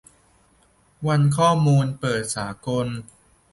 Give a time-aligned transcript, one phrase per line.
[1.07, 2.87] วันข้อมูลเปิดสากล